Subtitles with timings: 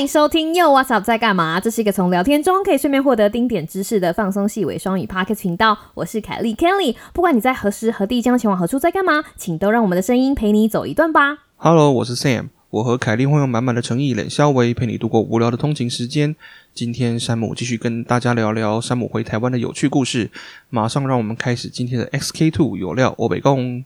[0.00, 1.60] 欢迎收听又 What's Up 在干嘛？
[1.60, 5.76] 这是一个从聊天中可以顺便获得丁点知识的放松细微双语 Podcast 频道。
[5.92, 11.40] 我是凯莉 Kelly，不管你在何时何地将前往何处在干嘛，请都让我们的声音陪你走一段吧。
[11.56, 16.34] Hello，我是 Sam，我和凯莉会用满满的诚意、冷笑微陪你度过无聊的通勤时间。
[16.72, 20.30] 今天山姆继续跟大家聊聊山姆回台湾的有趣故事。
[20.70, 23.84] 马上让我们开始今天的 XK Two 有料欧北共。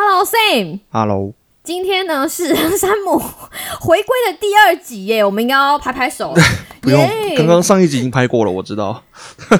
[0.00, 1.32] Hello Sam，Hello，
[1.64, 3.18] 今天呢是山姆
[3.80, 6.32] 回归的第二集耶，我们应该要拍拍手。
[6.80, 9.02] 不用耶刚刚上一集已经拍过了，我知道。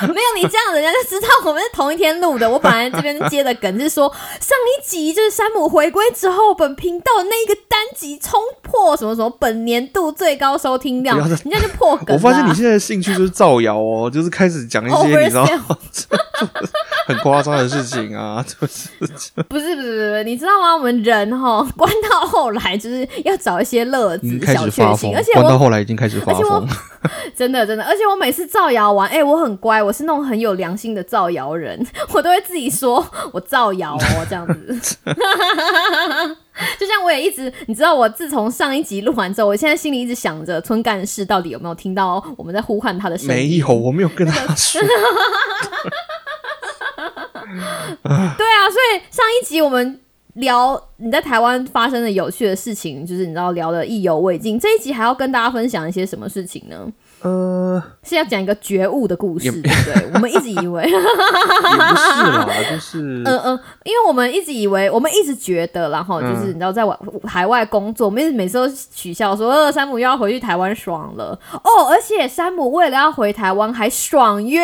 [0.00, 2.48] 没有你这样，人家就知道我们是同一天录的。
[2.48, 4.06] 我本来这边接的梗是说，
[4.40, 12.18] 上一集就是山姆回归之后，本频道那一个单集冲破什么什么本年度最高收听量，人家就破梗、啊。
[12.18, 15.46] 我发现你现在的兴趣就是造谣哦，就是开始讲一些你知道
[17.06, 20.74] 很夸张的事情啊， 就是不是不是不是，你知道吗？
[20.74, 26.66] 我们人哈关到后来就是要找一些乐子小始发疯确幸，而，且关到我后来已经开始发疯。
[27.36, 34.80] 真的真的，而且我每次造谣完，哎、我很乖，我是那种很有良心的造谣人， 我都会自己说我造谣哦，这样子。
[36.80, 43.34] 就像我也一直，你知道，我自从上一集录完之后，我现在心里一直想着村干事到底有没有听到我们在呼唤他的声音。
[43.34, 44.80] 没有，我没有跟他说。
[47.52, 50.00] 对啊，所以上一集我们
[50.34, 54.58] 聊你在台湾发生的有趣的事情，就是你知道聊的意犹未尽。
[54.58, 56.86] 这一集还要跟大家分享一些什么事情呢？
[57.22, 60.10] 呃，是要讲一个觉悟的故事， 对不对？
[60.12, 74.60] 我们一直以为，也不是啦，就是 嗯嗯，因为我们一直以为，我们一直觉得，然后就是你知道，在外海外工作，我们一直每次都取笑说，呃，山姆又要回去台湾爽了哦，而且山姆为了要回台湾还爽约，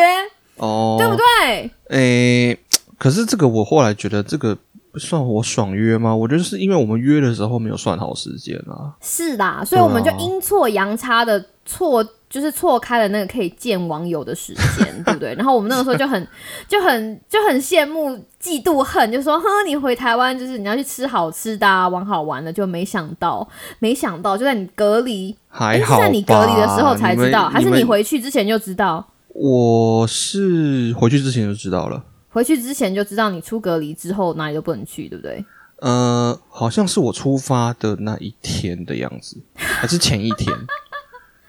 [0.57, 1.71] 哦，对不对？
[1.89, 2.57] 诶、
[3.03, 4.57] 可是这个我后来觉得这个
[4.95, 6.15] 算我爽约吗？
[6.15, 8.95] 我觉得是因为我们约的时候没有算好时间啊。
[9.01, 15.35] 是啦，所以我们就阴错阳差的错，就是错开了那个可以见网友的时间， 对不对？
[15.35, 16.25] 然后我们那个时候就很、
[16.65, 23.45] 就很、就很羡慕、嫉妒、恨，就说：“哼，你回台湾就是你要去吃好吃的、啊，玩好玩的。”就没想到，
[23.79, 27.83] 没想到就在你隔离，还好在你隔离的时候才知道，还是你？
[27.83, 29.05] 回去之前就知道？
[29.35, 32.01] 我是回去之前就知道了。
[32.33, 35.45] 回去之前就知道你出隔离之后哪里都不能去，对不对？
[35.79, 40.51] 呃，好像是我出发的那一天的样子， 还是前一天？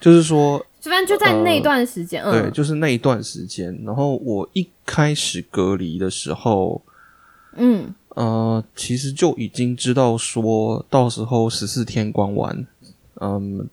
[0.00, 3.75] 就是说，反正就在那一段时间，对，嗯，就是那一段时间。
[3.87, 6.83] 然后我一开始隔离的时候，
[7.56, 12.67] 嗯，呃，其实就已经知道说到时候十四天关完，
[13.21, 13.67] 嗯，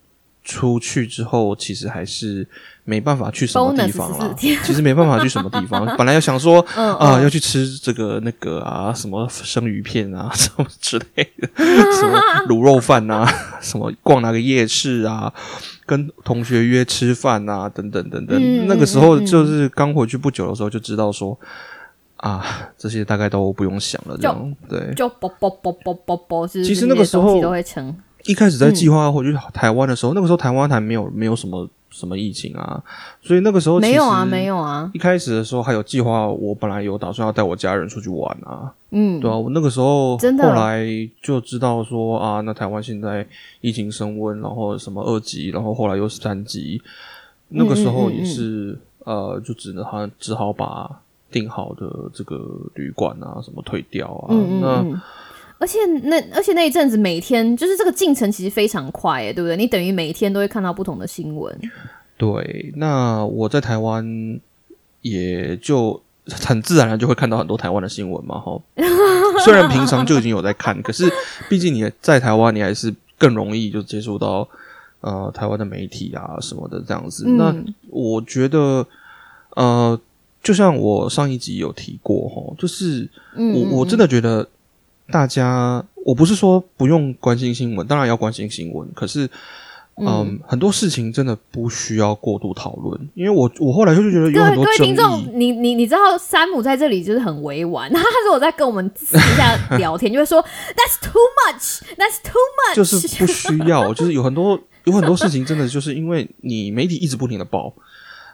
[0.43, 2.47] 出去之后其实还是
[2.83, 4.33] 没办法去什么地方了。
[4.37, 13.25] 其实没办法去什么地方， 本来要想说嗯啊、嗯要去吃这个那个啊，什么生鱼片啊， 什么之类的，什么卤肉饭啊，
[13.61, 15.33] 什么逛哪个夜市啊。
[15.83, 18.39] 跟同学约吃饭啊，等等等等。
[18.41, 21.37] 嗯那个时候就是刚回去不久的时候，就知道说
[22.15, 22.45] 啊，
[22.77, 24.15] 这些大概都不用想了。
[24.15, 27.93] 这样对，就啵啵啵啵啵啵，是其实那个时候都会成。
[28.23, 32.81] 一开始在计划回去台湾的时候，那个时候台湾还没有没有什么什么疫情啊，
[33.21, 40.43] 所以那个时候没有啊，没有啊，一开始的时候还有计划，我本来有打算要带我家人出去玩啊，嗯，对啊，我那个时候真的？
[40.43, 40.83] 后来
[41.21, 43.27] 就知道说啊，那台湾现在
[43.59, 46.81] 疫情升温，然后什么二级，然后后来又是三级，
[47.49, 50.89] 那个时候也是、呃，就只能好像只好把
[51.29, 52.39] 订好的这个
[52.75, 55.01] 旅馆啊什么退掉啊，那嗯。
[55.61, 59.55] 而且那而且那一阵子每天就是这个进程其实非常快，哎，对不对？
[59.55, 61.55] 你等于每一天都会看到不同的新闻。
[62.17, 64.39] 对，那我在台湾
[65.01, 68.59] 也就很自然的就会看到很多台湾的新闻嘛，哈。
[69.45, 71.07] 虽然平常就已经有在看，可是
[71.47, 74.47] 毕竟你在台湾，你还是更容易就接触到
[75.01, 77.23] 呃台湾的媒体啊什么的这样子。
[77.27, 77.55] 嗯那
[77.91, 78.85] 我觉得
[79.55, 79.99] 呃，
[80.41, 84.47] 就像我上一集有提过哈，就是嗯，我我真的的觉得
[85.11, 89.29] 大家，我不是说不用关心新闻，当然要关心新闻，可是。
[90.03, 94.87] 嗯，很多事情真的不需要过度讨论，因为我我后来就觉得有各位各位很多争议。
[94.87, 100.41] 听众，你你你知道山姆在这里就是很委婉，他如果在跟我们私下聊天，就会说
[100.73, 102.41] That's too much, That's too
[102.71, 107.71] much，就是不需要， 就是有很多有很多事情真的就是因为你媒体一直不停的报，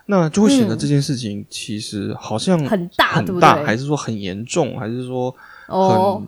[0.06, 5.30] 那就会显得这件事情其实好像很大很大，还是说很严重，还是说
[5.66, 6.22] 很、哦，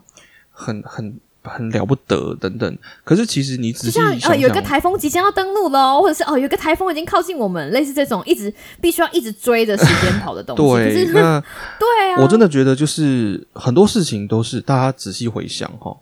[0.61, 2.79] 很很很了不得等等。
[3.03, 10.63] 可是其实你只是就像想呃，有一个，台风即将要登陆喽，或者是哦，有一个台风已经靠近我们，类似这种一直必须要一直追着时间跑的东西。
[10.75, 11.41] 可对，是那
[11.81, 15.97] 对啊，我真的觉得就是很多事情都是大家仔细回想哈，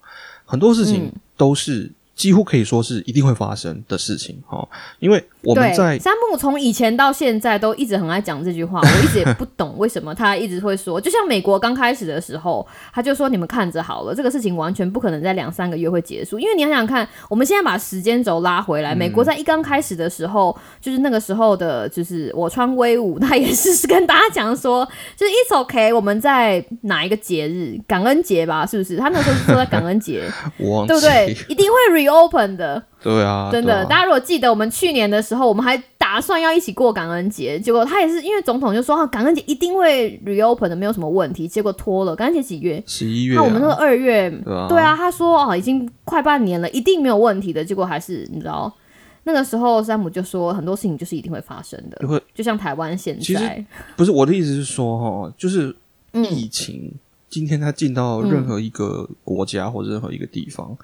[0.44, 4.68] 很多事情嗯都是几乎可以说是一定会发生的事情哈，
[4.98, 11.00] 因为我们对在山姆从以前到现在都一直很爱讲这句话，我一直也不懂为什么他一直会说。
[11.00, 16.40] 就像美国刚开始的时候，他就说你们看着好了，这个事情完全不可能在两三个月会结束。
[16.40, 24.84] 因为你想想看，我们现在把时间轴拉回来，美国在一刚开始的时候，就是那个时候的，就是我穿威武，他也是跟大家讲说，
[25.16, 28.96] 就是 it's okay，我们在哪一个节日，感恩节吧，是不是？
[28.96, 30.28] 他那时候是说在感恩节，
[30.58, 31.36] 对不对？
[31.48, 32.82] 一定会 reopen 的。
[33.02, 42.16] 对啊，真的，啊大家如果记得我们去年的时候，我们还打算要一起过感恩节，结果他也是因为总统就说啊，感恩节一定会 reopen 的，没有什么问题，结果拖了。
[42.16, 42.82] 感恩节几月？
[42.86, 48.72] 十一月、啊，那我们那个二月，对啊对啊，他说哦，已经快半年了，一定没有问题的，结果还是你知道。
[49.24, 53.62] 那个时候，山姆就说很多事情就是一定会发生的就会，就像台湾现其实在，
[53.94, 55.76] 不是我的意思是说哈，就是
[56.14, 56.90] 嗯疫情、
[57.28, 60.74] 今天它进到任何一个国家或者任何一个地方，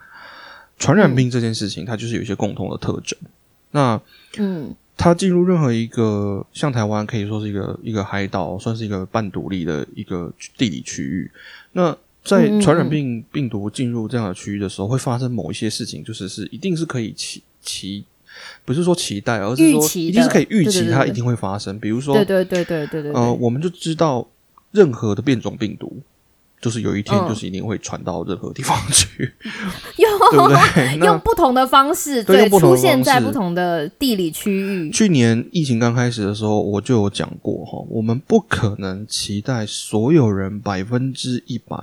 [0.85, 3.19] 传染病这件事情它就是有一些共同的特征。
[3.71, 4.01] 那
[4.37, 11.29] 嗯它进入任何一个像台湾可以说是一个一个海岛，算是一个半独立的一个地理区域。
[11.73, 18.05] 那在传染病病毒进入这样的区域的时候，会发生某一些事情，就是是一定是可以期期，
[18.65, 21.79] 不是说期待，而是说一定是可以预期它一定会发生。
[21.81, 24.27] 比如说，对对对对对对对，呃，我们就知道
[24.71, 26.01] 任何的变种病毒，
[26.65, 29.31] 就是有一天嗯就是一定会传到任何地方去，
[29.99, 30.97] 用对不对？
[31.05, 34.91] 用不同的方式，对，出现在不同的地理区域。
[34.91, 41.77] 去年疫情刚开始的时候，我就有讲过哈，我们不可能期待所有人百分之一百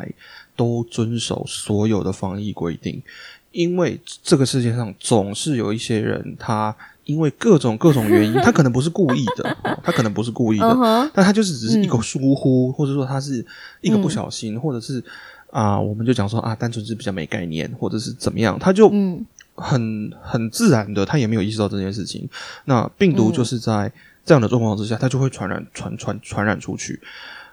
[0.55, 3.03] 都遵守所有的防疫规定，
[3.51, 6.75] 因为这个世界上总是有一些人，他
[7.11, 13.45] 因为各种各种原因， 他可能不是故意的，哦他可能不是故意的，嗯，但他就是只是一个疏忽，或者说他是
[13.81, 15.03] 一个不小心，或者是
[15.51, 19.25] 啊、我们就讲说啊，单纯是比较没概念，或者是怎么样，他就嗯。
[19.53, 22.27] 很很自然的，他也没有意识到这件事情。
[22.65, 23.91] 那病毒就是在
[24.25, 26.99] 这样的状况之下，它就会传染传传传染出去。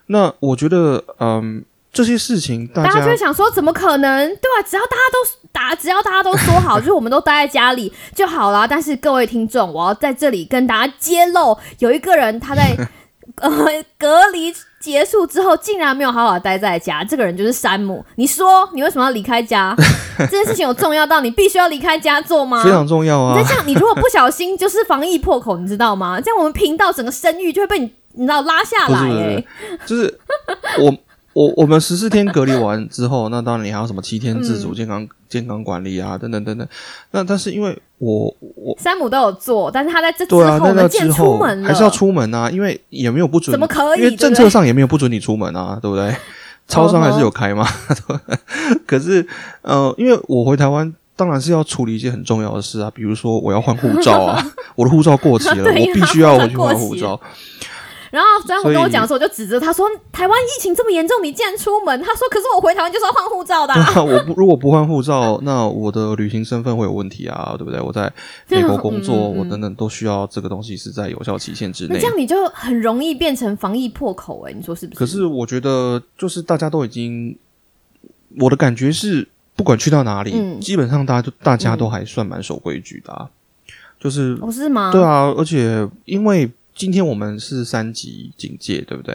[0.07, 1.63] 那我觉得，嗯，
[1.93, 4.29] 这些事情大大家家就会想说，怎么可能？
[4.29, 8.67] 对吧、只要大家都打，只要大家都说好， 就是我们都待在家里就好了。
[8.69, 12.77] 但是各位听众，我要在这里跟大家揭露，有一个人他在
[13.41, 13.51] 呃
[13.99, 17.03] 隔离结束之后，竟然没有好好待在家。
[17.03, 18.05] 这个人就是山姆。
[18.17, 19.75] 你说你为什么要离开家？
[20.19, 22.63] 这件事情有重要到你必须要离开家做吗？
[22.63, 23.51] 非常重要啊你再。
[23.51, 26.21] 这样，你如果不小心就是防疫破口，你知道吗？
[26.21, 29.47] 这样我们频道整个声誉就会被你，你知道拉下来、不是不是欸。
[29.87, 30.21] 就是
[30.81, 30.95] 我
[31.39, 36.67] 我我们十四天隔离完之后，那当然你还有什么七天自主嗯健康、健康管理啊，等等等等。
[37.13, 46.13] 那但是因为我我山姆都有做，但是他在这之对啊，那那之后出门了，还是要出门啊，因为也没有不准，怎么可以因为政策上也没有不准你出门啊，对不对？
[46.67, 47.65] 超商还是有开嘛，
[48.85, 49.25] 可是
[49.63, 50.93] 呃，因为我回台湾。
[51.19, 54.41] 当然是要处理一些很重要的事啊，比如说我要换护照啊，
[54.77, 57.21] 我的护照过期了，我必须要回去换护照。
[58.11, 63.81] 然后山姆所以跟我讲的时候，我就指着他说：“台湾疫情这么严重，你竟然出门？”他说：“可是我回台湾就是要换护照的、啊。
[63.81, 67.81] 啊，我不如果不换护照，那我的旅行身份会有问题啊，对不对？
[67.81, 68.13] 我在
[68.49, 72.07] 美国工作，嗯嗯嗯我等等都需要这个东西是在有效期限之内那这。
[72.07, 74.99] 样你就很容易变成防疫破口哎、你说是不是？
[74.99, 77.37] 可是我觉得，就是大家都已经，
[78.39, 83.29] 我的感觉是，不管去到哪里，嗯基本上大家都大家都还算蛮守规矩的、啊，
[84.01, 84.91] 就是哦是吗？
[84.93, 89.13] 对，啊，而且因为今天我们是三级警戒，对不对？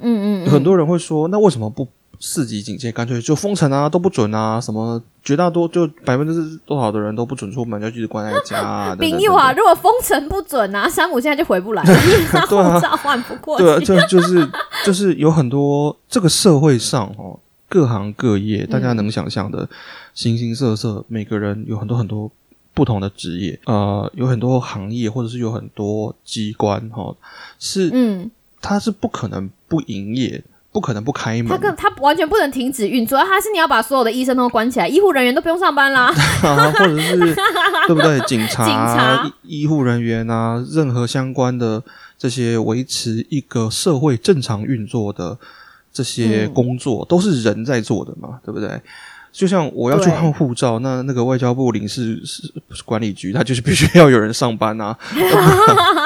[0.00, 1.86] 嗯嗯嗯，很多人会说，那为什么不
[2.18, 4.60] 四级警戒，干脆就封城啊，都不准啊？
[4.60, 8.88] 什么绝大多就百分之多少的人都不准出门，要继续关在家啊？
[8.98, 13.56] 等等丙友啊，如果封城不准啊，山姆现在就回不来了，因为他护对啊照换不过。
[13.58, 14.50] 对啊，这就是
[14.84, 19.68] 就是有很多这个社会上哦，各行各业，大家能想象的
[20.14, 22.28] 形形色色，每个人有很多很多。
[22.74, 27.16] 不同的职业，呃，有很多行业，或者是有很多机关，哈、哦，
[27.58, 36.06] 是嗯，它是不可能不营业，不可能不开门他，跟他完全不能停止运作，他是你要把所有的医生都关起来，医护人员都不用上班啦。
[36.42, 37.16] 啊，或者是
[37.86, 38.18] 对不对？
[38.20, 41.82] 警察、警察医医护人员啊，任何相关的
[42.16, 45.36] 这些维持一个社会正常运作的
[45.92, 48.80] 这些嗯工作，都是人在做的嘛，对不对？
[49.32, 52.52] 就像我要去对换护照，那那个外交部领事是
[52.84, 54.96] 管理局，他就是必须要有人上班啊，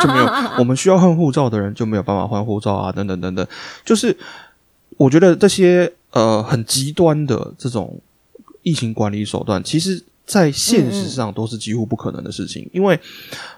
[0.01, 0.27] 就没有
[0.59, 3.47] 我们需要换护照的人就没有办法换护照啊，等等等等，
[3.85, 4.17] 就是
[4.97, 8.01] 我觉得这些呃很极端的这种
[8.63, 12.99] 疫情管理手段，其实在现实上都是几乎不可能的事情，因为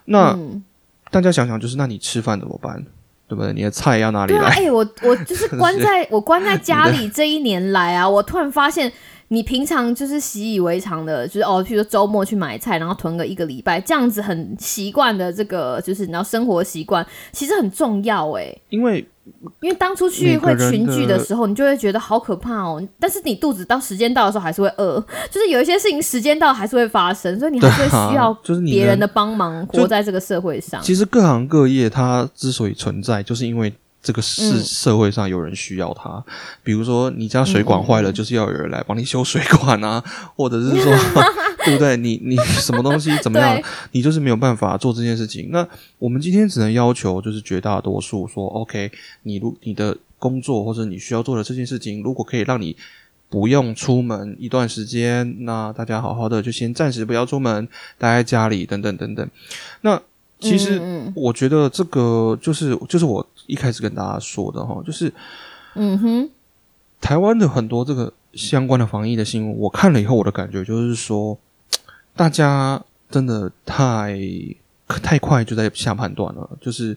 [0.07, 0.65] 那嗯
[1.11, 2.83] 大家想想，就是那你吃饭怎么办？
[3.29, 3.53] 对不对？
[3.53, 4.57] 你的菜要哪里对啊，来？
[4.57, 8.91] 哎、我我就是关在我关在家里这一年来啊，我突然发现，
[9.29, 18.57] 你平常就是习以为常的，就是哦，譬如说周末去买菜，然后囤个一个礼拜，这样子很习惯的这个，就是你知道生活习惯，其实很重要哎。
[18.71, 19.07] 因为
[19.61, 22.83] 因为当出去会群聚的的时候，你就会觉得好可怕哦。
[22.99, 24.99] 但是你肚子到时间到的时候还是会饿，
[25.31, 30.81] 就是有一些事情时间到还是会发生，所以你还是会需要 就是别人的的帮忙，就活在这个社会上。
[30.83, 33.71] 其实各行各业它之所以存在，就是因为
[34.02, 36.25] 这个是嗯社会上有人需要它。
[36.62, 40.02] 比如说你家水管坏了，就是要有人来帮你修水管啊，
[40.37, 40.93] 或者是说，
[41.64, 41.97] 对不对？
[41.97, 43.61] 你你什么东西怎么样，
[43.93, 45.50] 你就是没有办法做这件事情。
[45.50, 45.67] 那
[45.99, 48.90] 我们今天只能要求，就是绝大多数说，OK，
[49.25, 52.76] 你如你的工作或者你需要做的这件事情，如果可以让你
[53.28, 59.28] 不用出门一段时间，那大家好好的就先暂时不要出门，待在家里，等等等等。
[59.83, 60.00] 那
[60.40, 65.12] 其实嗯我觉得这个就是就是我一开始跟大家说的哈，就是
[65.75, 66.30] 嗯哼，
[67.00, 71.37] 台湾的很多这个相关的防疫的新闻，我看了以后，我的感觉就是说，
[72.14, 72.80] 大家
[73.11, 74.16] 真的太
[74.87, 76.49] 太快就在下判断了。
[76.61, 76.97] 就是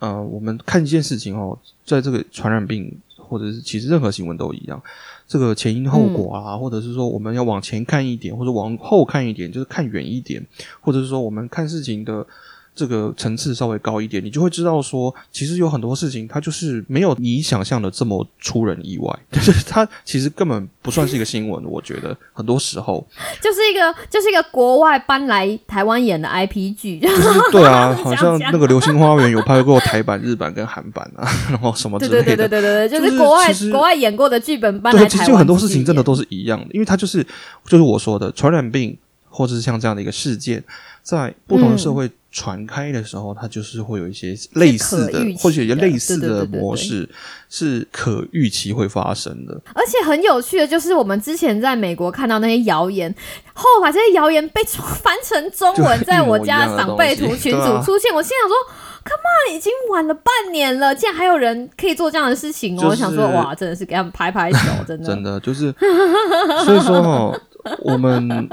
[0.00, 4.82] 呃，我们看一件事情哦，在这个传染病或者是其实任何新闻都一样，
[5.28, 10.44] 这个前因后果啊，或者是说我们要往前看一点，或者往后看一点，就是看远一点，
[10.80, 12.26] 或者是说我们看事情的。
[12.74, 21.62] 这个层次稍微高一点，你就会知道说，其实有很多事情它就是没有你想象的这么出人意外， 就是它其实根本不算是一个新闻。
[21.64, 23.06] 我觉得 很多时候
[23.40, 32.24] 就是一个就是一个国外搬来台湾演的 IP 剧，就是对啊， 好像那个《流星花园》有拍过台版、日版跟韩版啊，然后什么之类的。
[32.24, 37.22] 对对对对对对，就就是是国外国外演过的剧本搬来对，台湾，其实有很多事情真的都是一样的，因为它就是
[37.66, 38.96] 就是我说的传染病，
[39.32, 40.62] 或者是像这样的一个事件，
[41.02, 47.08] 在不同的社会传开的时候，它就是会有一些类似的或者有些类似的模式
[47.48, 49.58] 是可预期会发生的。
[49.74, 53.12] 而且很有趣的就是，我们之前在美国看到那些谣言，
[53.52, 54.62] 后来这些谣言被
[55.02, 58.14] 翻成中文，在我一模一样的家长辈图群组出现。
[58.14, 58.56] 我心想说
[59.04, 62.82] ，Come on，已经晚了半年了，竟然还有人可以做这样的事情哦！
[62.82, 65.06] 就是我想说，哇，真的是给他们拍拍手，真的。
[65.06, 65.74] 真的就是，
[66.64, 67.40] 所以说哈，
[67.80, 68.48] 我们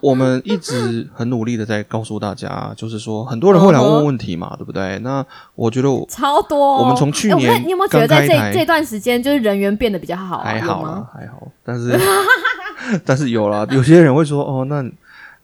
[0.00, 4.98] 我们一直很努力的在告诉大家，就是说很多人会来问问题嘛，对不对？
[5.00, 5.24] 那
[5.54, 10.44] 我觉得我超多哦、我们从去年看你有没有觉得在这这段时间，就是人缘变得比较好、啊？
[10.44, 11.98] 还好啦，还好，但是
[13.04, 14.84] 但是有啦，有些人会说哦，那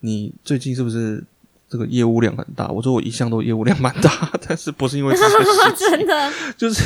[0.01, 1.23] 你最近是不是
[1.75, 2.69] 这个业务量很大？
[2.69, 6.85] 我说我一向都业务量蛮大， 但是不是因为这件事情， 真的，就是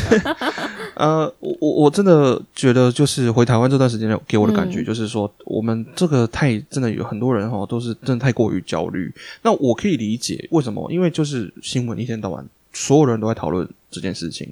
[0.95, 9.13] 呃，我我我真的觉得，就是回台湾这段时间给我的感觉，嗯就是说，我们这个太真的有很多人哈，都是真的太过于焦虑。
[9.43, 12.43] 那我可以理解为什么，因为就是新闻一天到晚，
[12.73, 14.49] 所有人都在讨论这件事情，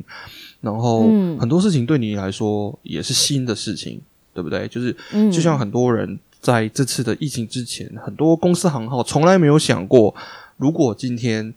[0.61, 3.99] 然后嗯很多事情对你来说也是新的事情，
[4.35, 4.69] 对不对？
[4.69, 10.15] 就是嗯，就像很多人在这次的疫情之前，很多公司行号从来没有想过，
[10.57, 11.53] 如果今天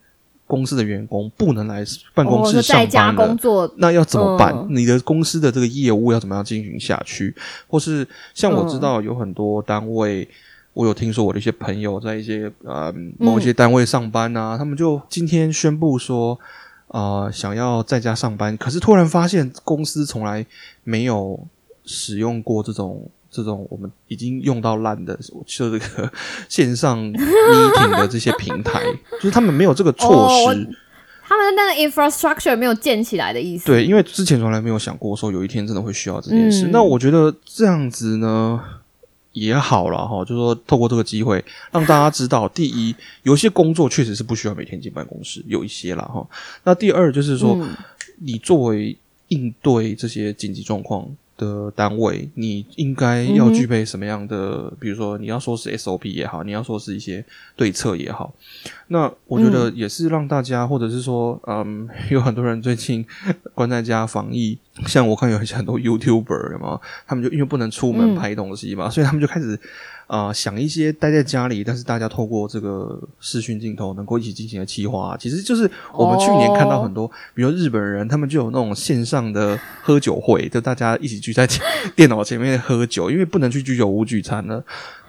[0.48, 4.52] 公司的员工不能来办公哦室上班了，工作，那要怎么办？
[4.52, 7.36] 嗯你的公司的这个业务要怎么样进行下去？
[7.68, 10.28] 或是像我知嗯道有很多单位，
[10.74, 16.40] 我有听说我的一些朋友在一些呃某一些单位上班啊，他们就今天宣布说。
[16.92, 20.44] 呃，想要在家上班，可是突然发现公司从来
[20.84, 21.40] 没有
[21.86, 26.12] 使用过这种这种我们已经用到烂的，就这个
[26.48, 28.84] 线上 meeting 的这些平台，
[29.20, 30.70] 就是他们没有这个措施。
[31.22, 33.68] 他们的那个 infrastructure 没有建起来的意思。
[33.68, 36.66] 对，因为之前从来没有想过说有一天真的会需要这件事。
[36.66, 38.60] 嗯那我觉得这样子呢
[39.34, 46.28] 也好了哈，就是说透过这个机会让大家知道， 第一，有一些工作确实是不需要每天进办公室，有一些啦哈。
[46.64, 47.76] 那第二就是说，嗯
[48.22, 51.08] 你作为应对这些紧急状况
[51.40, 54.72] 的单位，你应该要具备什么样的？
[54.78, 58.36] 比如说，你要说是 SOP 也好，你要说是一些对策也好。
[58.90, 63.06] 那我觉嗯得也是让大家，或者是说，嗯， 有很多人最近
[63.56, 66.82] 关在家防疫，像我看有很多 YouTuber 有没有？
[67.08, 69.58] 他们就因为不能出门嗯拍东西嘛，所以他们就开始
[70.10, 81.48] 啊、呃想一些待在家里，但是大家透过这个视讯镜头能够一起进行的企划，其实就是我们去年看到很多，比如日本人，他们就有那种线上的喝酒会，就大家一起聚在
[81.96, 84.64] 电脑前面喝酒，因为不能去居酒屋聚餐了。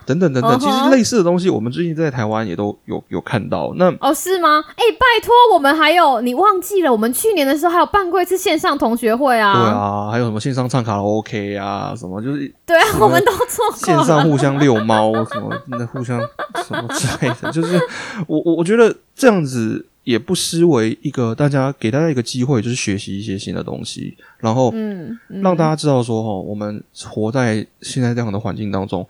[0.07, 3.73] 等等等等，其实类似的东西，我们最近在台湾也都有有看到。
[3.77, 4.63] 那哦，是吗？
[4.71, 6.91] 哎、拜托，我们还有你忘记了？
[6.91, 9.53] 我们去年的时候还有办过一次线上同学会啊。
[9.53, 14.05] 对，啊，还有什么线上唱卡拉 OK 啊，什么就是对啊，我们都做过线。
[14.05, 16.19] 上互相遛猫，什么那互相
[16.67, 17.79] 什么之类的， 就是
[18.27, 29.07] 我我我觉得这样子也不失为一个大家给大家一个机会，就是学习一些新的东西，然后嗯，嗯让大家知道说，哈，我们活在现在这样的环境当中，嗯，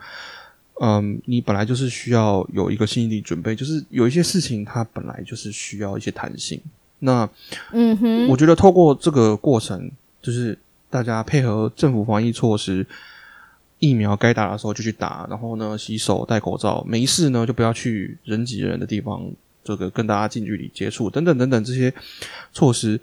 [1.27, 6.59] 你本来就是需要有一个心理准备，就是有一些事情它本来就是需要一些弹性。
[7.01, 7.29] 那
[7.73, 9.91] 嗯哼，我觉得透过这个过程，
[10.23, 10.59] 就是
[10.89, 12.87] 大家配合政府防疫措施，
[13.79, 19.23] 疫苗该打的时候就去打，然后呢洗手、戴口罩，没事呢就不要去人挤人的地方，
[19.63, 21.93] 这个跟大家近距离接触等等等等这些
[22.53, 22.99] 措施。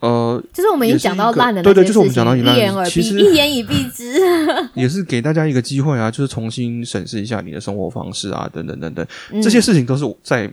[0.00, 4.20] 呃，就是我们已经讲到烂的那对对就是我们讲到一言而蔽，其实一言以蔽之。
[4.74, 10.50] 也是给大家一个机会啊，就是重新审视一下你的生活方式啊，等等等等，嗯这些事情都是在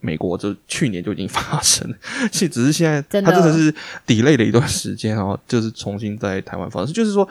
[0.00, 1.96] 美国就去年就已经发生了，
[2.32, 3.72] 是只是现在它真的是
[4.06, 7.26] delay 了一段时间哦，就是重新在台湾发生，就是说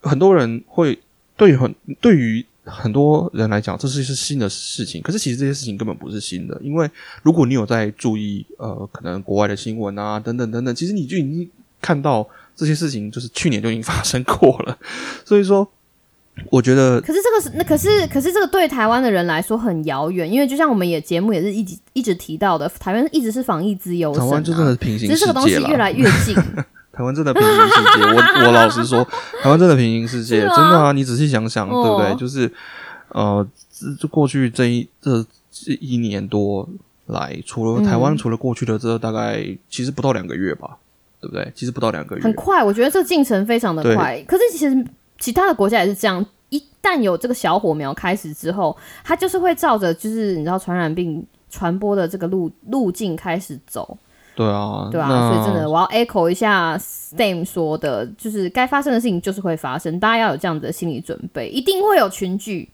[0.00, 0.98] 很多人会
[1.36, 6.88] 对很对于很多人来讲，这是是新的事情，可是其实这些事情根本不是新的，因为
[7.22, 11.50] 如果你有在注意呃，可能国外的新闻啊，等等等等，其实你就已经
[11.82, 14.78] 看到这些事情，就是去年就已经发生过了，
[15.26, 15.68] 所以说。
[16.48, 25.56] 我觉得可是这个是那可是可是这个对台湾的人来说很遥远，因为就像我们也节目也是一直一直提到的，台湾一直是防疫自由、啊，台湾就真的是平行世只是这个东西。
[25.68, 26.34] 越来越近。
[26.92, 29.04] 台湾真的平行世界，我 我老实说，
[29.42, 30.92] 台湾真的平行世界，真的啊！
[30.92, 32.20] 你仔细想想，哦对不对？
[32.20, 32.52] 就是
[33.10, 36.68] 呃，这这过去这一这这一年多
[37.06, 40.76] 来，除了台湾，嗯除了过去的这大概其实不到两个月吧，
[41.20, 41.52] 对不对？
[41.54, 44.22] 其实不到两个月很，快，我觉得这进程非常的快。
[44.26, 44.84] 可是其实
[45.18, 53.96] 其他的国家也是这样，一旦有这个小火苗开始之后，它就是会照着就是你知道传染病传播的这个路路径开始走，
[54.40, 62.70] 对啊，对啊，所以真的我要 echo 一下 Stem 说的，就是该发生的事情就是会发生，大家要有这样子的心理准备，一定会有群聚。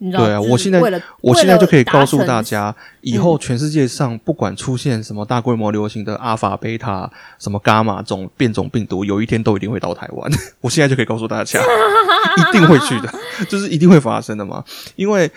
[0.00, 0.80] 你知道，对啊我现在
[1.20, 10.30] 我现在就可以告诉大家，以后全世界上不管出现什么大规模流行的阿法、贝塔、什么伽马种变种病毒，有一天都一定会到台湾。
[10.62, 13.12] 我现在就可以告诉大家，一定会去的，
[13.48, 14.62] 就是一定会发生的嘛。
[14.94, 15.32] 因为这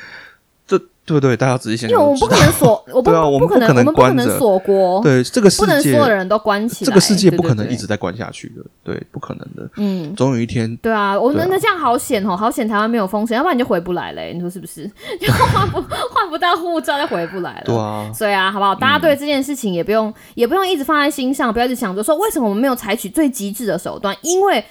[1.04, 1.36] 对不对？
[1.36, 9.70] 大家仔细想因为我们不可能锁， 我不对啊我们不可能，不可能我们不可能锁国，对这个世不能所有的人都关起来，这个世界不可能一直在关下去的，对，不可能的。
[9.78, 10.16] 嗯。
[10.16, 14.90] 总有一天，对啊，我们那这样好险哦，好险台湾没有封城，要不然你就回不来嘞，你说是不是？
[15.20, 17.64] 就换不换不到护照就回不来了。
[17.66, 18.76] 对啊，所以啊，好不好？
[18.76, 24.64] 大家对这件事情也不用、也不用一直放在心上，不要一直想着说为什么我们没有采取最极致的手段，因为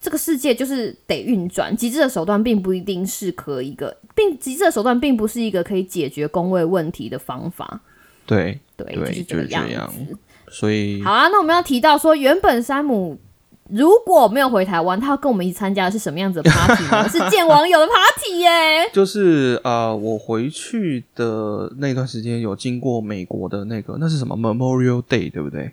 [0.00, 7.80] 这个世界就是得运转，极致的手段并不一定是可一个，并极致的手段并不是一个可以解决工位问题的方法。
[8.24, 10.16] 对，对，就是这个样子。
[10.48, 13.18] 所以好啊，那我们要提到说，原本山姆
[13.68, 17.06] 如果没有回台湾，他要跟我们一起参加的是什么样子的 party 呢？
[17.10, 18.90] 是见网友的 party 耶。
[18.92, 25.70] 就是啊、呃我回去的那段时间有经过美国的那个，那是什么 Memorial Day，对不对？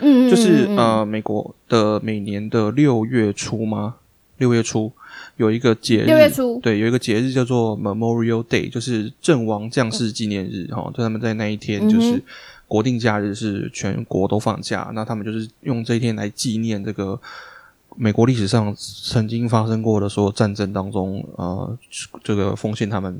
[0.00, 3.96] 嗯，嗯就是呃，美国的每年的六月初吗？
[4.38, 4.90] 六月初
[5.36, 10.90] 有一个节日，六月初对，有一个节日叫做 Memorial Day，就是阵亡将士纪念日哈。
[10.92, 12.20] 就他们在那一天就是
[12.66, 17.18] 国定假日，是全国都放假，那他们就是用这一天来纪念这个
[17.96, 21.78] 美国历史上曾经发生过的所有战争当中，呃，
[22.24, 23.16] 这个奉献他们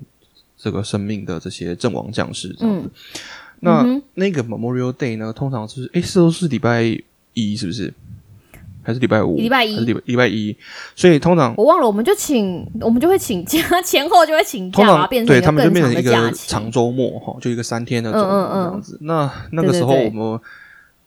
[0.56, 2.90] 这个生命的这些阵亡将士这样子。
[3.64, 6.82] 那、嗯那个 Memorial Day 呢，通常是诶，是都是礼拜
[7.32, 7.92] 一，是不是？
[8.86, 9.36] 还是礼拜五？
[9.36, 10.54] 礼拜一礼拜礼拜一？
[10.94, 16.02] 所以通常我忘了，我们就请，我们就会请假， 前后就会请假，通常变成对他们就变成一。
[16.04, 18.98] 个长周末哈，就一个三天的周末嗯嗯嗯这样子。
[19.00, 20.38] 那那个时候我们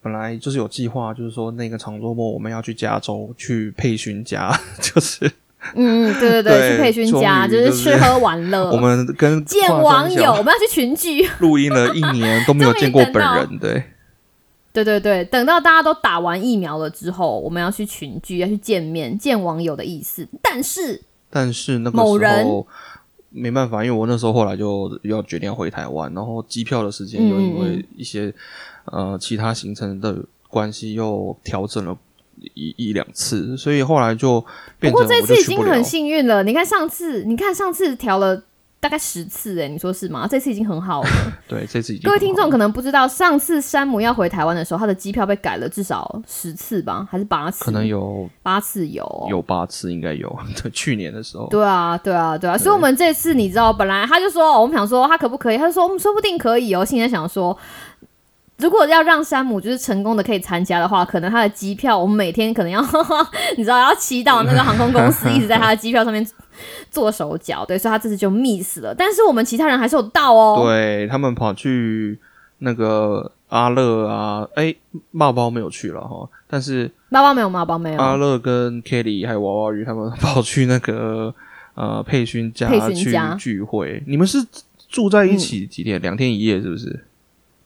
[0.02, 5.32] 本来就是有计划，就是说那个长周末我们要去加州去配训家， 就是
[5.76, 8.70] 嗯嗯，对对对去培训家，就是是吃喝玩乐。
[8.72, 11.28] 我们跟呃见网友，我们要去群聚。
[11.40, 13.84] 录音了一年都没有见过本人， 对。
[14.74, 20.28] 对对对，等到大家都打完疫苗了之后，我们要去群聚，要去见面，见网友的意思。
[20.40, 21.02] 但是，
[21.32, 22.68] 但是那个时某人候
[23.32, 28.32] 没办法，因为我那时候后来就要决定要回台湾，然后机票的时间嗯又因为一些、
[28.86, 30.16] 呃其他行程的
[30.48, 31.98] 关系又调整了
[32.54, 34.40] 一一两次，所以后来就
[34.80, 35.84] 不过这次已经很。
[35.88, 36.44] 幸运了。
[36.44, 38.44] 你看上次，你看上次调了
[38.82, 40.28] 大概十次哎，你说是吗？
[40.30, 41.10] 这次已经很好了。
[41.48, 47.64] 对，这次已经各位听众可能不知道，上次山姆要回台湾的时候，他的机票被改了至少十次吧，还是八次？
[47.64, 50.28] 可能有八次有哦、有八次，应该有。
[50.62, 56.84] 对，去年的时候，对啊，对啊，对啊，所以我们这次你知道，本来他就说，我们想说他可不可以，他就说我们说不定可以哦。
[56.84, 57.58] 现在想说，
[58.58, 62.82] 如果要让山姆就是成功的可以参加的话，可能他的机票，我们每天可能要
[63.56, 66.26] 你知道要祈祷那个航空公司一直在他的机票上面
[66.90, 68.96] 做手脚，对，所以他这次就 miss 了。
[68.96, 70.64] 但是我们其他人还是有到哦。
[70.64, 72.18] 对他们跑去
[72.58, 74.74] 那个阿乐啊，哎，
[75.12, 78.00] 骂包没有去了哈，但是妈包没有，妈包没有。
[78.00, 81.32] 阿乐跟 Kelly 还有娃娃鱼他们跑去那个
[81.76, 84.04] 呃佩勋家去家聚会。
[84.08, 84.44] 你们是
[84.90, 86.02] 住在一起几天？
[86.02, 87.06] 两、天一夜是不是？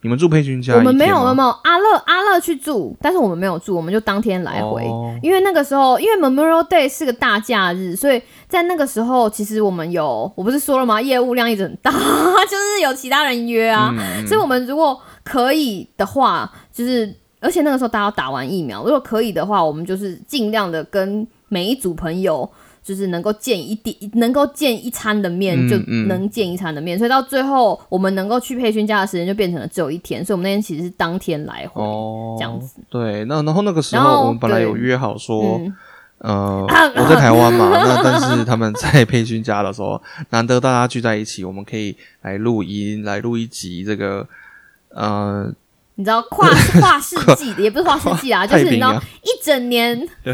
[0.04, 0.74] 你们住佩君家？
[0.76, 4.84] 我们没有，一天吗没有，阿乐阿乐去住，但是我们没有住，我们就当天来回。
[4.86, 11.00] 哦因为那个时候，因为 Memorial Day 是个大假日，所以在那个时候，其实我们有，我不是说了吗？
[11.00, 11.92] 业务量一直很大，
[12.50, 22.50] 就是有其他人约啊，嗯所以我们如果可以的话，就是而且那个时候大家打完疫苗，如果可以的话，我们就是尽量的跟每一组朋友。
[22.84, 31.82] 就是能够见一点，能够见一餐的面，就能见一餐的面，所以到最后我们能够去佩勋家的时间就变成了只有一天，所以我们那天其实是当天来回。
[31.82, 32.82] 哦，这样子。
[32.90, 35.76] 对，那然后那个时候我们本来有约好说，嗯，
[36.20, 44.28] 呃，啊 我在台湾嘛，那但是他们在培训家的时候，难得大家聚在一起，我们可以来录音，来录一集这个
[44.90, 45.52] 呃
[45.96, 49.96] 你知道跨跨世纪的， 也不是跨世纪啊，就是你知道，一整年，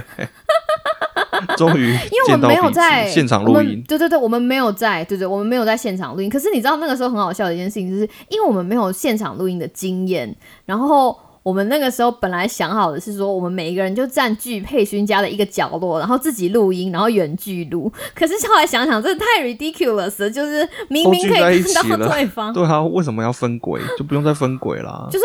[1.58, 6.30] 终于因为我们没有在现场录音，对对对，我们没有在，对对，我们没有在现场录音。
[6.30, 10.36] 可是你知道那个时候很好笑的一件事情，就是因为我们没有现场录音的经验，
[10.66, 11.18] 然后。
[11.44, 17.90] 我们那个时候本来想好的是说，我们每一个人就占据佩勋家的一个角落，然后自己录音，然后远距录。
[18.13, 23.80] 可是后来想想，这太 ridiculous 了，就是明明可以看到 对方，对啊，为什么要分轨？
[23.98, 25.08] 就不用再分轨啦。
[25.10, 25.24] 就是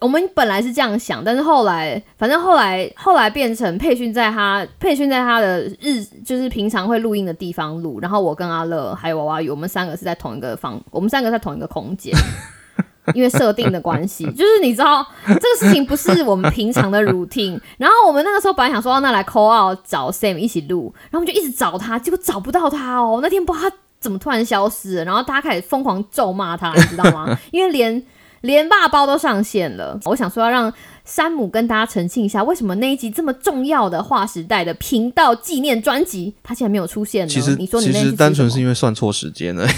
[0.00, 12.12] 我们本来是这样想，但是后来，反正后来后来变成佩训在他佩训在他的日，就是平常会录音的地方录，然后我跟阿乐还有娃娃鱼，我们三个是在同一个房，我们三个在同一个空间。
[13.14, 17.60] 因为设定的关系，就是你知道这个事情不是我们平常的 routine。
[17.76, 23.18] 然后我们那个时候本来想说，那来 call out 找 Sam 一起录，然后我们就一直找他，结果找不到他哦。
[23.20, 27.36] 那天不知道他怎么突然消失，然后大家开始疯狂咒骂他，你知道吗？
[27.50, 28.00] 因为连
[28.42, 29.98] 连爸包都上线了。
[30.04, 30.72] 我想说要让
[31.04, 37.32] 山姆跟大家澄清一下，为什么那一集这么重要的划时代的频道纪念专辑，他竟然没有出现呢？
[37.32, 39.66] 其实你说你那其实单纯是因为算错时间了。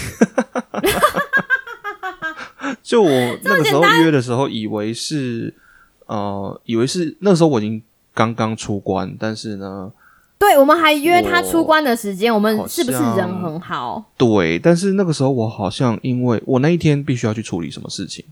[2.83, 3.09] 就我
[3.43, 5.53] 那个时候约的时候，以为是
[6.05, 7.81] 呃，以为是那时候我已经
[8.13, 9.91] 刚刚出关，但是呢，
[10.37, 14.03] 对，我们还约他出关的时间，我们是不是人很好？
[14.17, 18.23] 对，但是那个时候我好像因为我那一天必须要去处理什么事情，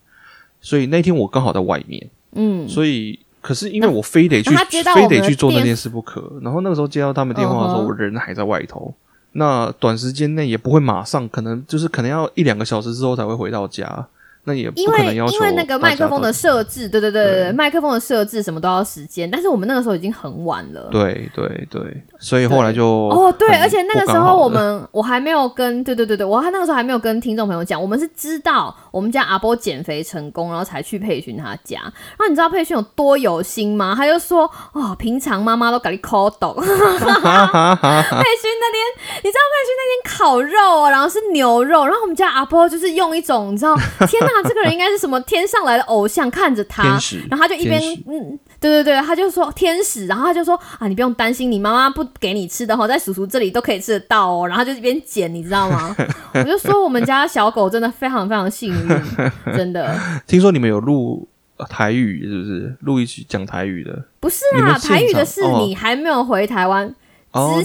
[0.64, 4.50] 所以那天我刚好在外面，嗯，所以可是因为我非得去
[4.96, 8.92] 非得去做那件事不可，然后那个时候接到他们电话的时候，我人还在外头。
[9.34, 14.08] 那短时间内也不会马上，可能就是可能要一两个小时之后才会回到家，
[14.46, 20.90] 那也因为因为那个麦克风的设置，对对对对，对麦克风的设置什么都要时间，但是我们那个时候已经很晚了。
[20.92, 21.82] 对对对，
[22.20, 31.80] 所以后来就哦，对，而且那个时候我们我还没有跟，对对对对，我还那个时候还没有跟听众朋友讲，我们是知道我们家阿波减肥成功，然后才去培训他家。
[31.82, 33.94] 然后你知道佩训有多有心吗？
[33.96, 38.84] 他就说，哦，平常妈妈都给你抠懂， 佩训那天，
[39.24, 43.74] 你知道佩训那天烤肉哦，然后是牛肉，然后我们家阿波就是用一种，你知道，
[44.08, 46.84] 天哪，这个人应该是什么天上来的偶像，看着他，
[47.30, 54.48] 然后他就一边嗯，对对对，他就说天使，然后他就说啊，你不用担心，你妈妈不给你吃的哈，在叔叔这里都可以吃得到哦。
[54.48, 55.96] 然后他就一边捡，你知道吗？
[56.34, 59.02] 我就说我们家小狗真的非常非常幸运，
[59.56, 62.76] 真的听说你们有录呃台语是不是？
[62.82, 66.94] 录一起讲台语的不是你们啦，台语的是你还没有回台湾。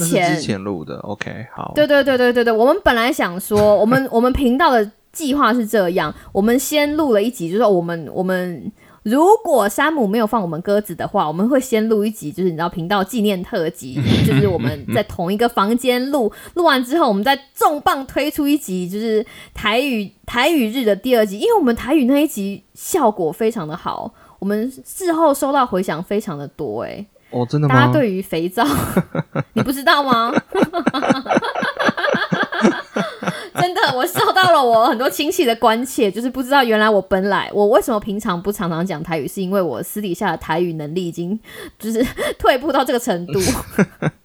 [0.00, 8.70] 之前录的，OK，好，对对对对对对，我们本来想说，我们我们频道的计划是这样，我们先录了一集，就是我们我们
[9.02, 27.74] 如果山姆没有放我们鸽子的话，我们会先录一集，就是你知道频道纪念特辑， 就是我们在同一个房间录，录完之后，我们再重磅推出一集，就是台语台语日的第二集，因为我们台语那一集效果非常的好，我们事后收到回响非常的多、欸，哦，真的吗？
[27.74, 28.64] 大家对于肥皂，
[29.54, 30.32] 你不知道吗？
[33.54, 41.38] 真的，我受到了我很多亲戚的关切，就是不知道原来我本来我为什么平常不常常讲台语，是因为我私底下的台语能力已经
[41.78, 42.04] 就是
[42.38, 43.40] 退步到这个程度。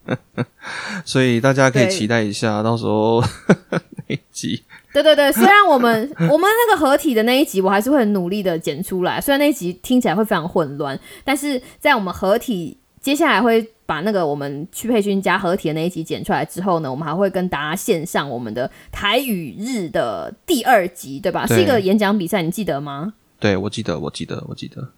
[1.04, 3.22] 所以大家可以期待一下，到时候
[3.70, 4.62] 那一集。
[4.92, 9.20] 对对对，虽然我们 我们那个合体的那一集，我还是会很努力的剪出来。
[9.20, 21.46] 虽然那一集听起来会非常混乱，但是在我们合体接下来会把那个我们去配训加合体的那一集剪出来之后呢，我们还会跟大家献上我们的台语日的第二集，对吧？
[21.46, 23.12] 对是一个演讲比赛，你记得吗？
[23.38, 24.88] 对，我记得，我记得，我记得。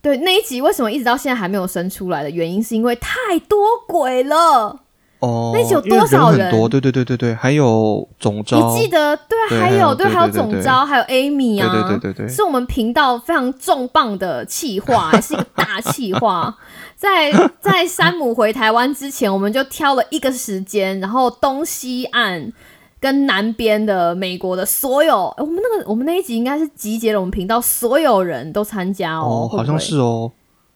[0.00, 4.83] 对，那一集为什么一直到现在还没有生出来的原因，是因为太多鬼了。
[5.20, 6.50] 哦，那集有多少人人？
[6.50, 9.16] 很多，对对对对对，还有总招，你记得？
[9.28, 12.28] 对啊，还有对，还有总招，还有 Amy 啊，对对对对对。
[12.28, 16.54] 是我们频道非常重磅的企划，还是一个大企划。
[16.96, 22.52] 在在山姆回台湾之前，我们就挑了一个时间，然后东西岸
[23.00, 30.30] 跟南边的美国的所有，诶我们那个我们那一集应该是集结了我们频道所有人都参加哦，哦，好像是哦，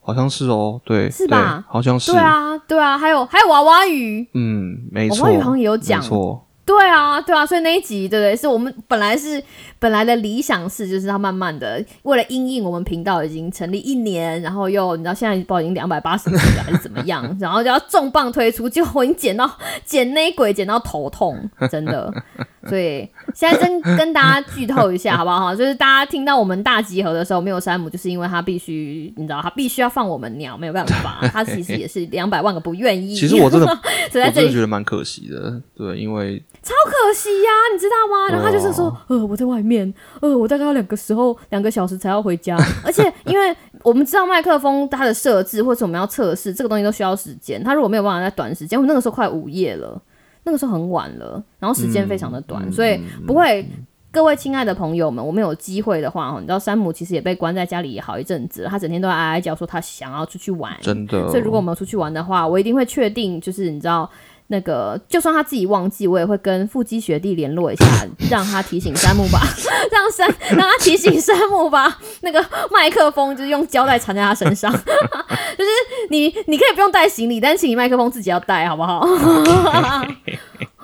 [0.08, 1.62] 好像是哦，对，是吧？
[1.68, 6.00] 好像是，对啊，对啊，还有还有娃娃鱼，嗯，没错，娃娃鱼好像也有讲。
[6.00, 8.34] 没错，对啊，对啊，所以那一集，对不对？
[8.34, 9.42] 是我们本来是
[9.78, 19.50] 本来的理想是，就是要慢慢的为了因应我们频道已经成立一年，然后又你知道现在不知道已经两百八十集了还是怎么样， 然后就要重磅推出，结果我已经剪到
[19.84, 21.38] 剪那鬼剪到头痛，
[21.70, 22.10] 真的。
[22.68, 25.54] 所以现在真跟大家剧透一下好不好？
[25.56, 33.14] 就是大家听到我们大集合的时候没有山姆，就是因为他必须你知道他必须要放我们鸟，没有办法， 他其实也是两百万个不愿意。
[33.14, 33.66] 其实我真的，
[34.10, 38.32] 所以在这里我真的觉得蛮可惜的，对，因为超可惜呀、你知道吗？
[38.32, 50.00] 然后他就是说，呃，我在外面，呃，我大概要两个时候两个小时才要回家，而且因为我们知道麦克风它的设置或者我们要测试这个东西都需要时间，他如果没有办法在短时间，我那个时候快午夜了，
[50.44, 53.66] 那个时候很晚了，然后时间非常的短，所以不会。
[54.10, 64.10] 各位亲爱的朋友们，我们有机会的话，你知道山姆其实也被关在家里好一阵子了，他整天都在哀哀叫，说他想要出去玩，真的，所以如果我们出去玩的话，我一定会确定，就是你知道。
[64.50, 67.84] 那个，就算他自己忘记，我也会跟腹肌学弟联络一下，
[68.30, 69.40] 让他提醒山姆吧，
[69.92, 74.78] 让山让他提醒山姆吧 那个麦克风就是用胶带缠在他身上，就
[75.64, 75.70] 是
[76.10, 79.06] 你你可以不用带行李，但是请你麦克风自己要带，好不好？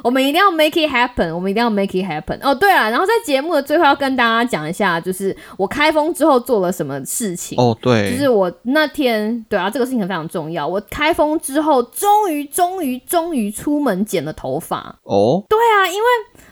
[0.05, 2.39] 我们一定要 make it happen，我们一定要 make it happen。
[2.43, 7.59] 哦，对了，然后在节目的最后要跟大家讲一下，就是我开封之后做了什么事情。
[7.59, 10.69] 哦，对，就是我那天，对啊，这个事情非常重要。
[10.69, 14.95] 我开封之后，终于、终于、终于出门剪了头发。
[15.05, 16.07] 哦，对啊，因为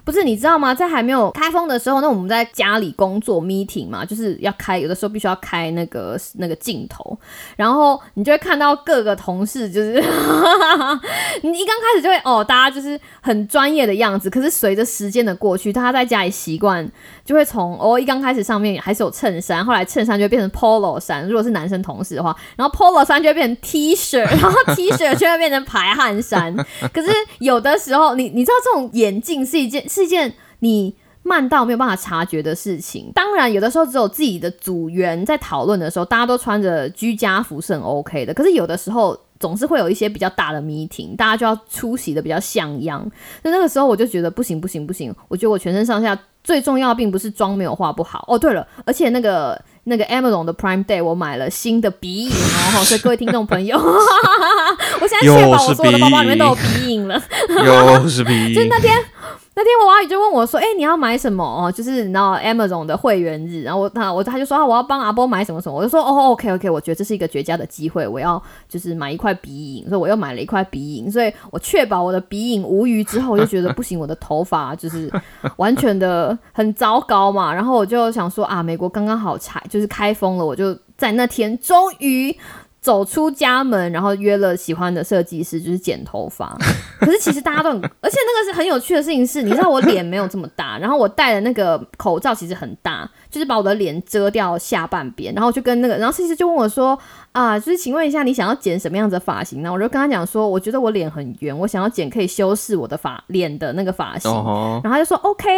[0.05, 0.75] 不是你知道吗？
[0.75, 7.17] 在还没有开封的时候，那我们在家里工作 meeting 嘛，就是要开，有的时候必须要开那个那个镜头，
[7.57, 9.93] 然后你就会看到各个同事，就是
[11.43, 16.91] 你一刚开始就会哦，大家就是很专业的样子，可是随着时间的过去，大家在家里习惯，
[17.25, 26.55] 就会从哦一刚开始上面还是有衬衫，后来衬衫就会变成 polo 衫，如果是男生同事的话， 然后 polo 衫就会变成 T 恤，然后 T 恤就会变成排汗衫。
[26.93, 30.97] 可是有的时候，你你知道这种眼镜是一件是一件你。
[31.25, 38.35] 慢到没有办法察觉的事情，当然有的时候只有自己的组员在讨论的时候，大家都穿着居家服是很 OK 的。
[38.35, 43.09] 可是有的时候总是会有一些比较大的 meeting，大家就要出席的比较像样。
[43.45, 48.37] 那那个时候我就觉得不行不行不行，我觉得我全身上下最重要并不是妆没有画不好哦。
[48.37, 52.31] 对了，而且那个那个 Amazon 的 Prime Day 我买了新的鼻影
[52.75, 57.23] 哦， 所以各位听众朋友， 我现在确保我所有的包包里面都有鼻影了。
[57.65, 58.99] 又是鼻影 就那天，
[59.55, 61.45] 那天我阿姨就问我说：“哎、你要买什么？
[61.45, 75.13] 哦，就是你知道 Amazon 的会员日。”然后我他我他就说：“啊，我要帮阿波买什么什么。”我就说：“哦，OK OK，我觉得这是一个绝佳的机会，我要就是买一块鼻影，所以我又买了一块鼻影，所以我确保我的鼻影无虞之后，我就觉得不行，我的头发 就是
[75.57, 77.53] 完全的很糟糕嘛。
[77.53, 82.35] 然后我就想说啊，美国刚刚好拆就是开封了，我就在那天终于。
[82.83, 86.59] 走出家门，然后约了喜欢的设计师，就是剪头发。
[86.99, 95.33] 可是其实大家都很，而且那个是很有趣的事情是，你知道我脸没有这么大，然后我戴的那个口罩其实很大，就是把我的脸遮掉下半边。
[95.33, 96.99] 然后就跟那个，然后设计师就问我说
[97.31, 104.29] ：“啊，就是请问一下，你想要剪什么样子的发型呢？”我就跟他讲说：“我觉得我脸很圆，我想要剪可以修饰我的发脸的那个发型。
[104.29, 105.49] 哦然后他就说 OK，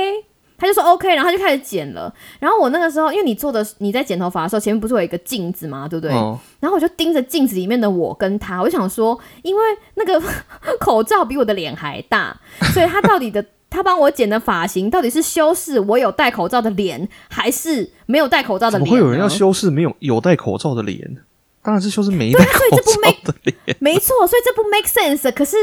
[0.57, 2.13] 他就说 OK，然后他就开始剪了。
[2.39, 5.89] 然后我那个时候，因为你做的你在剪头发的时候，前面不是有一个镜子嘛？
[5.89, 6.15] 对不对？
[6.15, 9.63] 哦，然后我就盯着镜子里面的我跟他，我就想说，因为
[9.95, 10.23] 那个
[10.79, 12.35] 口罩比我的脸还大，
[12.73, 18.87] 所以他到底的他帮我剪的发型到底是修饰我有戴口罩的脸，还是没有戴口罩的脸？
[18.87, 19.29] 怎么会有人要？
[19.29, 21.19] 修饰没有有戴口罩的脸？
[21.63, 23.77] 当然是修饰没戴口所以这不罩的脸。
[23.81, 25.33] 没错，所以这不 make sense。
[25.33, 25.57] 可是。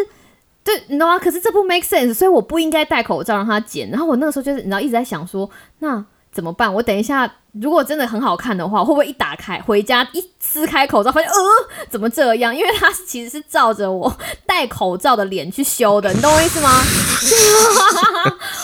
[0.64, 1.18] 对，你知道吗？
[1.18, 3.90] 可是这不 make sense，所以我不应该戴口罩让他剪。
[3.90, 6.72] 然后我那个时候就是，你知道，一直在想说，那怎么办？
[6.74, 11.36] 我等一下，如果真的很好看的话，会不会一打开回家一撕开口罩，发现呃
[11.90, 12.56] 怎么这样？
[12.56, 16.70] 因为他其实是照着我戴口罩的脸去修的，你懂我意思吗？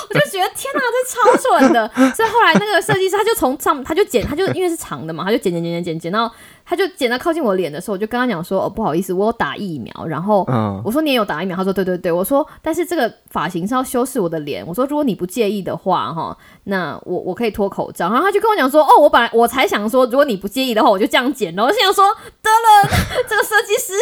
[0.10, 1.88] 我就觉得天哪，这超蠢的。
[2.16, 6.32] 所以后来那个设计师他就从上他就剪，他就因为是长的嘛，他就剪剪剪剪剪剪到。
[6.70, 10.46] 他就剪到靠近我脸的时候，我就跟他讲说：“哦，不好意思，我有打疫苗。”然后
[10.84, 22.04] 我说：“你也有打疫苗？”他说：“对对对。”我说：“但是这个发型是要修饰我的脸。”我说：“如果你不介意的话，哈，那我我可以脱口罩。”然后他就跟我讲说：“哦，我本来我才想说，如果你不介意的话，我就这样剪。”然后我心想说
[22.44, 22.90] ：“得了，
[23.30, 23.94] 这个设计师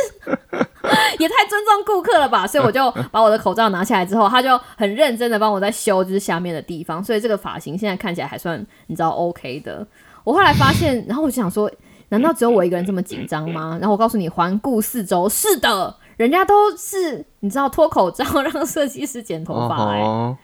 [1.20, 7.04] 也太尊重顾客了吧？”所以我就把我的口罩拿下来之后，他就很认真的帮我在修，就是下面的地方。
[7.04, 9.86] 所以这个发型现在看起来还算你知道 OK 的。
[10.24, 11.72] 我后来发现，然后我就想说。
[12.10, 13.80] 难道只有我一个人这么紧张吗？
[13.82, 20.38] 然后我告诉你，环顾四周，是的，人家都是你知道脱口罩 让设计师剪头发哎，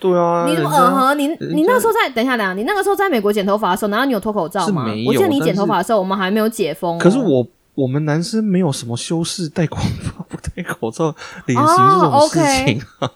[0.00, 1.18] 对啊，你怎么嗯哼？
[1.18, 4.86] 你你那个时候在等一下，等下，你那个时候在美国剪头发的时候，难道你有脱口罩吗？
[5.06, 6.98] 我记得你剪头发的时候，我们还没有解封。
[6.98, 13.10] 可是我我们男生没有什么修饰，戴口罩 不戴口罩脸型这种事情啊。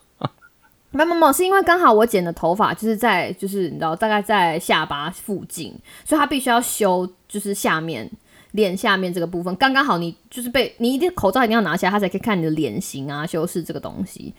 [1.04, 8.10] 没有没有，是因为刚好我剪的头发就是在就是你知道大概在下巴附近，所以他必须要修，就是下面
[8.52, 14.32] 脸下面这个部分，刚刚好你就是被你一定口罩一定要拿下来，他才可以看你的脸型啊，修饰这个东西。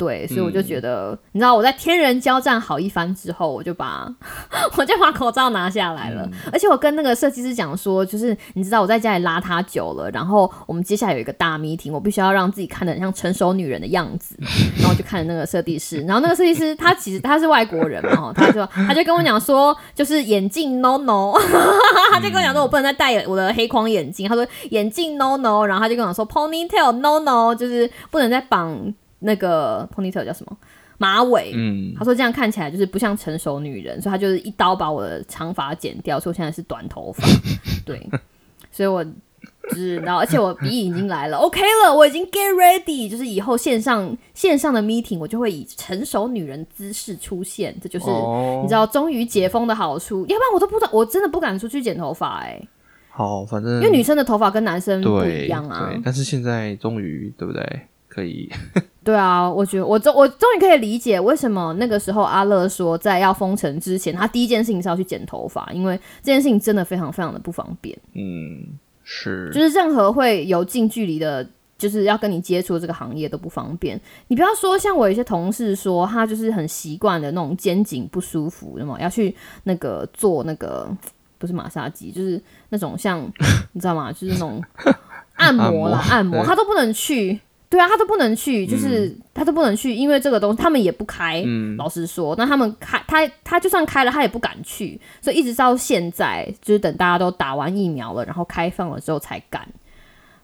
[0.00, 4.10] 对，所以我就觉得，你知道我在天人交战好一番之后，我就把
[4.78, 6.26] 我就把口罩拿下来了。
[6.50, 14.34] 而且我跟那个设计师讲说，就是你知道我在家里邋遢久了，然后我们接下来有一个大 meeting，我必须要让自己看得很像成熟女人的样子。
[14.80, 21.34] 然后就看着那个设计师，然后那个设计师他其实他是外国人嘛，他就他就跟我讲说，就是眼镜 no no，
[22.10, 28.94] 他就跟我讲说我不能再戴我的黑框眼镜，他说眼镜 no no，然后他就跟我说 ponytail no no，就是不能再绑。
[29.20, 30.56] 那个 ponytail 叫什么
[30.98, 31.52] 马尾？
[31.54, 37.26] 嗯，他说这样看起来就是不像成熟女人，所以他就是一刀把我的长发剪掉，所以我现在是短头发。
[37.86, 38.06] 对，
[38.70, 39.02] 所以我
[39.70, 48.06] 知道，而且我鼻影已经来了，OK 了，我已经 get ready，就是以后线上线上的 meeting 我就会以成熟女人姿势出现，这就是
[48.60, 52.60] 你知道终于解封的好处，要不然我都不知道，我真的不敢出去剪头发哎。
[53.08, 55.88] 好，反正因为女生的头发跟男生不一样啊。
[55.90, 57.80] 对，但是现在终于对不对？
[58.08, 58.50] 可以。
[59.02, 67.98] 对啊，我觉得我终我终于可以理解为什么那个时候阿乐说在要封城之前，他第一件事情是要去剪头发，因为这件事情真的非常非常的不方便。
[68.12, 73.98] 嗯，是，就是任何会有近距离的，就是要跟你接触这个行业都不方便。
[74.28, 79.34] 你不要说像我有些同事说，他就是很习惯的那种肩颈不舒服，那么要去
[79.64, 80.86] 那个做那个
[81.38, 83.20] 不是马杀鸡，就是那种像
[83.72, 84.12] 你知道吗？
[84.12, 84.62] 就是那种
[85.36, 87.40] 按摩啦，按摩他都不能去。
[87.70, 91.42] 对啊，他都不能去，就是他都不能去，因为这个东西他们也不开。
[91.78, 99.66] 老实说，那他们开他他就算开了，他也不敢去，所以一直到现在，就是等大家都打完疫苗了，然后开放了之后才敢。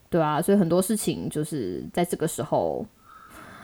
[0.09, 2.85] 对啊，所以很多事情就是在这个时候。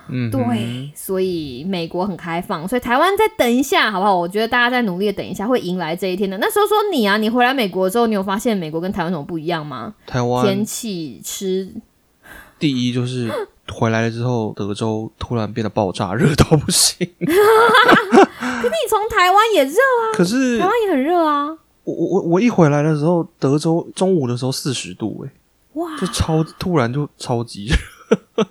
[0.09, 4.13] 嗯，对，所以美国很开放，所以台湾再等一下，好不好？
[4.13, 6.37] 我觉得大家再努力的等一下，会迎来这一天的。
[6.39, 9.95] 那时候说你啊，你回来美国之后，你有发现美国跟台湾什么不一样吗？
[10.05, 11.73] 台湾天气吃，
[12.59, 13.31] 第一就是。
[13.71, 17.07] 回来了之后，德州突然变得爆炸热到不行。
[17.19, 21.47] 可是你从台湾也热啊，可是台湾也很热啊。
[21.83, 25.31] 我我我我一回来的时候，德州中午的时候四十度，哎，
[25.73, 28.45] 哇，就超突然就超级热，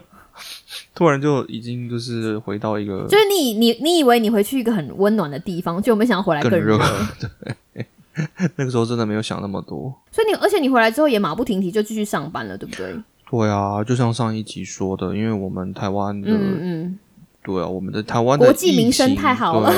[0.94, 6.78] 突然就已经就是回到一个，就是你你你以为你回去一个很温暖的地方，就没想到回来更热。
[7.18, 7.86] 对，
[8.56, 9.94] 那个时候真的没有想那么多。
[10.10, 12.94] 所以你而且你回来之后也马不停蹄就继续上班了，对不对？
[13.28, 16.98] 对啊，就像上一集说的，因为我们台湾的，嗯嗯，
[17.42, 19.70] 对啊，我们的台湾的国际名声太好了。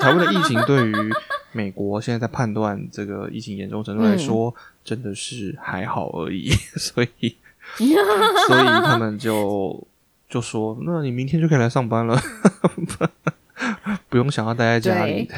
[0.00, 0.94] 台湾的疫情对于
[1.52, 4.54] 美国现在在判断这个疫情严重程度来说，
[4.84, 6.50] 真的是还好而已。
[6.76, 7.36] 所以，
[7.76, 9.86] 所以他们就
[10.28, 12.18] 就说：“那你明天就可以来上班了，
[14.08, 15.28] 不用想要待在家里。”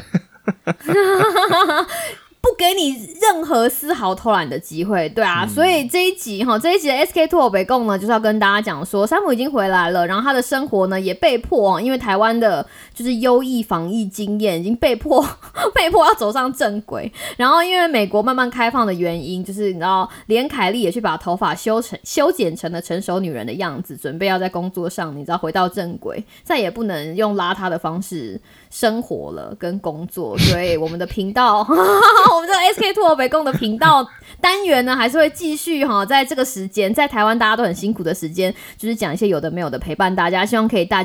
[2.41, 15.25] 不给你任何丝毫偷懒的机会，对啊，所以这一集哈，这一集的 SK Two 北贡呢，就是要跟大家讲说，山姆已经回来了，然后他的生活呢也被迫，因为台湾的就是优异防疫经验，已经被迫
[15.75, 28.39] 被迫要走上正轨，然后因为美国慢慢开放的原因，就是你知道，连凯莉也去把头发修成修剪成了成熟女人的样子，准备要在工作上，你知道回到正轨，再也不能用邋遢的方式。
[28.71, 31.67] 生活了跟工作，所以我们的频道，
[32.35, 34.07] 我们这个 sk two 北共的频道
[34.41, 41.03] 单元呢还是会继续哈在这个时间在台湾大家都很辛苦的时间就是讲一些有的没有的陪伴大家希望可以大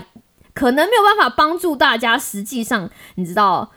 [0.54, 3.70] 可能没有办法帮助大家实际上你知道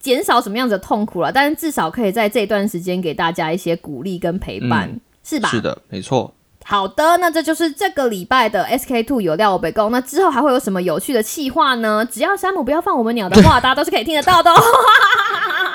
[0.00, 5.48] 减少什么样子的痛苦了但是至少可以在这段时间给大家一些鼓励跟陪伴是吧？
[5.50, 6.32] 是的没错。
[6.64, 12.06] 好的那这就是这个礼拜的 sk two 有料北共那之后还会有什么有趣的气话呢？
[12.10, 14.56] 只要山姆不要放我们鸟的话 大家都是可以听得到的哦。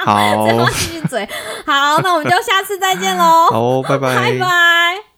[0.06, 1.28] 好，再放几句嘴。
[1.66, 3.49] 好，那我们就下次再见喽。
[3.49, 5.12] 好，拜拜，拜拜。